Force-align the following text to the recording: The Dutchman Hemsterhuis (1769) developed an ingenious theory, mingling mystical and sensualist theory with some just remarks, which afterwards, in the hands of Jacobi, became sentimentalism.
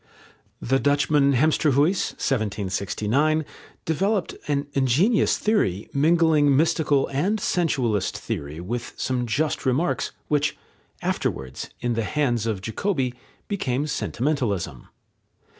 The 0.59 0.79
Dutchman 0.79 1.33
Hemsterhuis 1.33 2.13
(1769) 2.13 3.45
developed 3.85 4.33
an 4.47 4.65
ingenious 4.73 5.37
theory, 5.37 5.91
mingling 5.93 6.57
mystical 6.57 7.05
and 7.09 7.39
sensualist 7.39 8.17
theory 8.17 8.59
with 8.59 8.93
some 8.97 9.27
just 9.27 9.63
remarks, 9.63 10.11
which 10.27 10.57
afterwards, 11.03 11.69
in 11.81 11.93
the 11.93 12.01
hands 12.03 12.47
of 12.47 12.61
Jacobi, 12.61 13.13
became 13.47 13.85
sentimentalism. 13.85 14.87